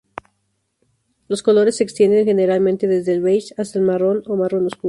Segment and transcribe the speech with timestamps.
[1.27, 4.79] Los colores se extienden generalmente desde el beige al marrón o marrón oscuro.